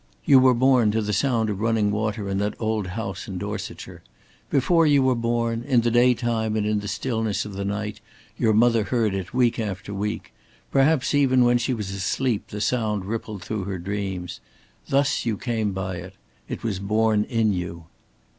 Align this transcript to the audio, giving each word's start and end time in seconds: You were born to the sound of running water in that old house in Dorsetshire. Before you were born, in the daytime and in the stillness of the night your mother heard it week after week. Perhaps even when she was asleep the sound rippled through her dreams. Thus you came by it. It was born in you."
You 0.25 0.39
were 0.39 0.55
born 0.55 0.89
to 0.93 1.01
the 1.03 1.13
sound 1.13 1.51
of 1.51 1.59
running 1.61 1.91
water 1.91 2.27
in 2.27 2.39
that 2.39 2.59
old 2.59 2.87
house 2.87 3.27
in 3.27 3.37
Dorsetshire. 3.37 4.01
Before 4.49 4.87
you 4.87 5.03
were 5.03 5.13
born, 5.13 5.61
in 5.61 5.81
the 5.81 5.91
daytime 5.91 6.55
and 6.55 6.65
in 6.65 6.79
the 6.79 6.87
stillness 6.87 7.45
of 7.45 7.53
the 7.53 7.63
night 7.63 7.99
your 8.35 8.51
mother 8.51 8.85
heard 8.85 9.13
it 9.13 9.31
week 9.31 9.59
after 9.59 9.93
week. 9.93 10.33
Perhaps 10.71 11.13
even 11.13 11.43
when 11.45 11.59
she 11.59 11.75
was 11.75 11.91
asleep 11.91 12.47
the 12.47 12.61
sound 12.61 13.05
rippled 13.05 13.43
through 13.43 13.65
her 13.65 13.77
dreams. 13.77 14.39
Thus 14.89 15.23
you 15.23 15.37
came 15.37 15.71
by 15.71 15.97
it. 15.97 16.15
It 16.49 16.63
was 16.63 16.79
born 16.79 17.23
in 17.25 17.53
you." 17.53 17.83